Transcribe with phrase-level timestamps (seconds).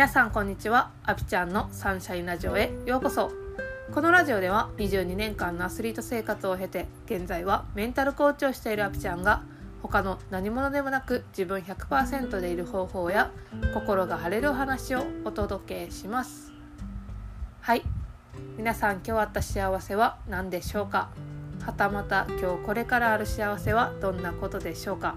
[0.00, 0.92] 皆さんこんにちは。
[1.04, 3.30] アピちゃんのサンシャインラジオへようこそ。
[3.92, 9.42] このラジオでは22年間のアスリート生活を経て現在はメンタルコーチをしているアピちゃんが
[9.82, 13.30] 他の何者でもなく自分100%でいる方法や
[13.74, 16.50] 心が晴れるお話をお届けします。
[17.60, 17.82] はい。
[18.56, 21.10] 皆さん今日あった幸せは何でしょうか？
[21.66, 25.16] はたまた今日これからある幸せはどんなことでしょうか？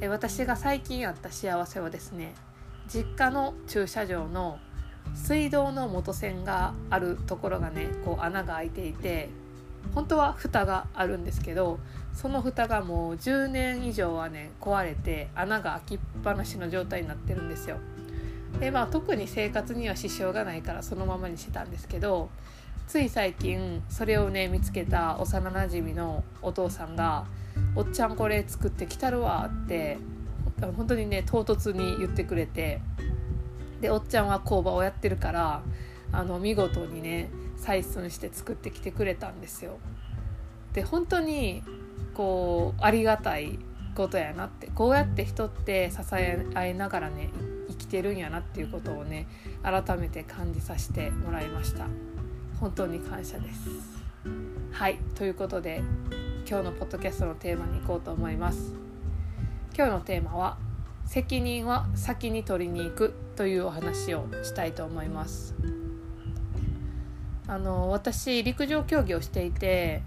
[0.00, 2.34] え私が最近あった幸せはですね
[2.88, 4.58] 実家の駐車場の
[5.14, 9.30] 水道の元栓があるところがねこう穴が開いていて
[9.94, 11.78] 本当は蓋があるんですけど
[12.12, 17.78] その蓋がもう10年以上はね壊れて穴が開きっぱなしの状態になってるんですよ。
[18.60, 22.30] でまあ特に生活には支障がないからそのままにしてたんですけど
[22.86, 27.26] つい最近それをね見つけた幼なじみのお父さんが
[27.76, 29.98] 「おっちゃんこれ作ってきたるわ」って
[30.60, 32.80] 本当にね唐突に言ってくれて
[33.80, 35.62] でおっちゃんは工場をやってるから
[36.12, 39.78] あの見事にね採寸して作ってきてくれたんですよ。
[40.72, 41.62] で本当に
[42.14, 43.58] こうありがたい
[43.94, 47.30] ことやなってこうやって人って支え合いながらね
[47.68, 49.26] 生きてるんやなっていうことをね
[49.62, 51.86] 改めて感じさせてもらいました。
[52.60, 53.68] 本当に感謝です。
[54.72, 55.82] はいということで
[56.48, 58.85] 今日のポッドキャストのテーマに行こうと思います。
[59.76, 60.56] 今日のテーマは
[61.04, 65.54] 責任は先に取りに行くというお話をしたいと思います
[67.46, 70.00] あの私陸上競技をしていて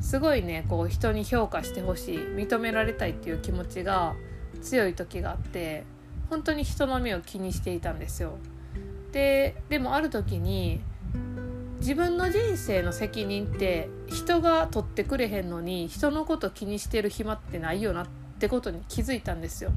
[0.00, 4.14] すごいねこう人に評価してほしい認められたいっていう気持ちが
[4.62, 5.84] 強い時があって
[6.30, 8.38] 本当に人の目を気にしていたんですよ。
[9.12, 10.80] ででもある時に
[11.80, 19.72] 自分の人生の責任って人が取ってくれへんのに人のこと気にしてる暇ってないよなってことに気づいたんですよ。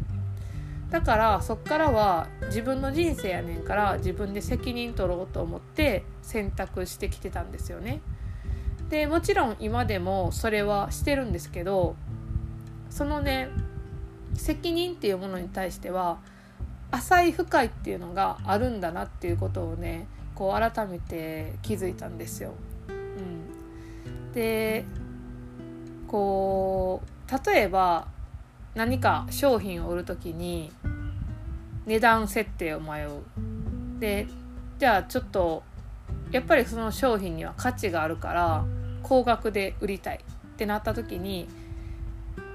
[0.89, 8.01] だからそっからは自分の人生やねんから自分で責任取ろうと思って選択してきてたんですよね。
[8.89, 11.95] でもちろん今でもそれはしてるんですけど
[12.89, 13.49] そのね
[14.35, 16.19] 責任っていうものに対しては
[16.91, 22.53] 浅い深いっていうのがあるんだなっていうことをねこう改めて気づいたんですよ。
[22.87, 24.85] うん、で
[26.07, 28.07] こう例えば
[28.77, 30.71] 何か商品を売る時に
[31.87, 33.23] 値段設定を迷う
[33.99, 34.27] で
[34.77, 35.63] じゃあちょっと
[36.29, 38.65] やっぱりその商品には価値があるから
[39.01, 41.47] 高額で売りたいってなった時に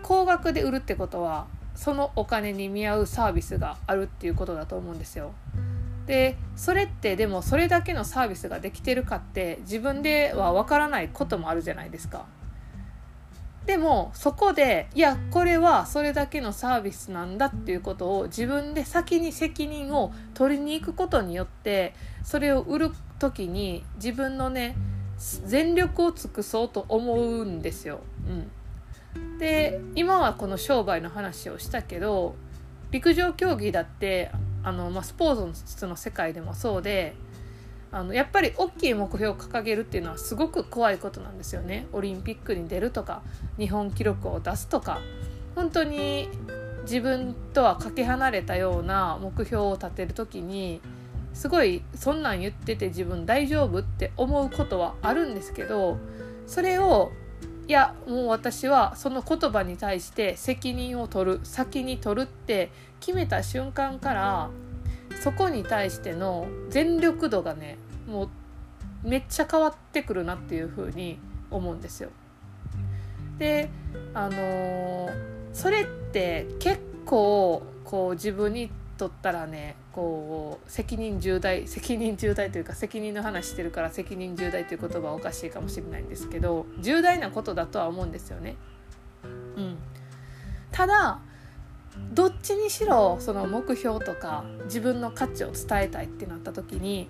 [0.04, 5.32] 高額で売るってことはそのお金に見合うサービスがあるっていうことだと思うんですよ。
[6.06, 12.26] でそれってでもそれだけのサービスができてるかって自分ではわからないこともあるじゃないですか。
[13.66, 24.76] でもそこでいやこれはそれだけのサービスなんだっていうことを自分で先に責任を取りに行くことによってそれを売る時に自分のね
[25.46, 28.00] 全力を尽くそうと思うんですよ。
[29.14, 32.34] うん、で今はこの商売の話をしたけど
[32.90, 34.32] 陸上競技だって
[34.64, 37.14] あの、まあ、スポーツの世界でもそうで
[37.92, 41.86] あのやっぱり大きい目標を掲げるっていうのはすごく怖いことなんですよね。
[41.92, 43.22] オリンピックに出るとか
[43.58, 45.00] 日本記録を出すとか。
[45.54, 46.28] 本当に
[46.82, 50.80] 自分とはかけ離れたような目標を立てる時に
[51.34, 55.98] すごいそんなん言ってて自分大丈夫って思うことはあるんですけど
[56.46, 57.12] それを
[57.68, 62.70] いやもう私はその言葉に対して責任を取る先に取るって
[63.00, 64.50] 決めた瞬間から
[65.22, 67.78] そこに対しての全力度がね
[68.08, 68.28] もう
[69.04, 72.10] めっちゃ変わってくるなっていうふうに思うんですよ。
[73.38, 73.70] で
[74.14, 75.10] あの、
[75.52, 88.56] それって結構こう自分にとったらねこう責任重大責任重大というか責任の話してるから責任重大という言葉はおかしいかもしれないんですけど重大なことだとは思うんですよね。
[89.56, 89.78] うん、
[90.72, 91.20] ただ
[92.12, 97.08] どっちにしろその目標とか自分の価値を伝えたいってなった時に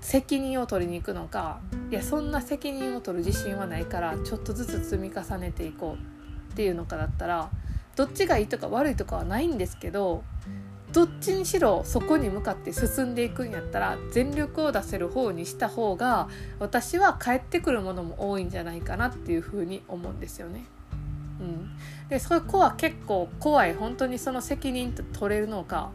[0.00, 1.60] 責任を取りに行くのか
[1.90, 7.50] いやそんな責任を取る自信はないからちょっとずつ積み重ねていこうっていうのかだったら
[7.94, 10.24] どっちがいいとか悪いとかはないんですけど
[10.92, 16.28] どっちにしろそこに向かって進んでいくんやったら全力を出せる方にした方が
[16.58, 20.64] 私は返ってくるものも多いんじゃないかなっていうふうに思うんですよね。
[21.40, 21.70] うん、
[22.08, 23.74] でそこは結構怖い。
[23.74, 25.90] 本当にその責任取れるのか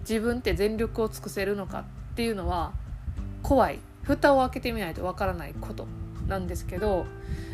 [0.00, 1.84] 自分って全力を尽くせるのかっ
[2.14, 2.72] ていうのは
[3.42, 3.78] 怖い。
[4.06, 5.86] 蓋を開けてみないとわからないこと
[6.28, 7.06] なんですけど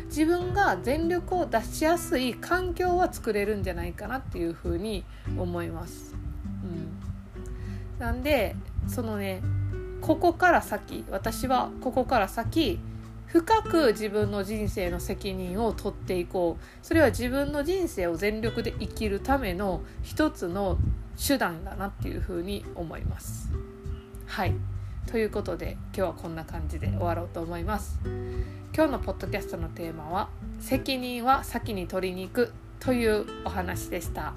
[0.05, 5.03] 自分が全力を出しやすい環境は作れるんじゃないかなっていうふうに
[5.37, 6.13] 思います。
[6.63, 8.55] うん、なんで
[8.87, 9.41] そのね
[10.01, 12.79] ここから先私はここから先
[13.33, 20.77] 深く自分の人生の責任を取っていこうそれは自分の人生を全力で生きるための一つの
[21.17, 23.51] 手段だなっていうふうに思います。
[24.27, 24.53] はい
[25.07, 27.99] ということで今日はこんな感じで終わろうと思います。
[28.75, 30.29] 今日のポッドキャストのテーマは
[30.61, 34.35] 「責任は先に取りに行く」というお話でした。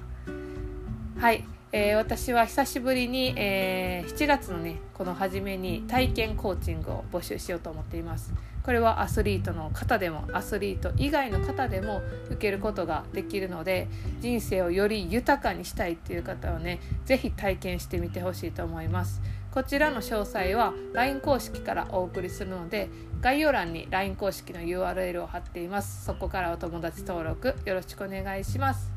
[1.18, 8.32] はい、えー、私は久しぶりに、えー、7月のねこの初めに体験コーチングを募集しようと思っています。
[8.66, 13.86] これはアスリートの方でもアスリート以外の方でも受けることができるので
[14.20, 19.22] 人生をより豊かにしたいっていう方はね是非体験してみてほしいと思います。
[19.52, 22.90] こちらの詳細は LINE 公式からお送りするので
[23.20, 26.04] 概要欄に LINE 公式の URL を貼っています。
[26.04, 28.90] そこからお友達登録よろしくお願いします。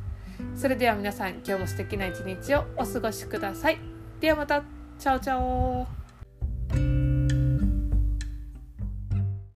[0.56, 3.78] それでは皆さん今日も素敵な一日をお過ごしください。
[4.20, 4.64] ではまた。
[4.98, 5.99] チャオチャオ。